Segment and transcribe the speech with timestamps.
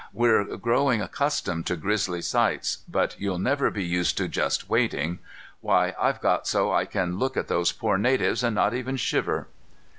[0.13, 5.19] We're growing accustomed to grisly sights, but you'll never be used to just waiting.
[5.59, 9.45] Why, I've got so I can look at those poor natives and not even shiver."